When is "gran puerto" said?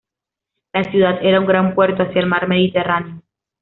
1.45-2.01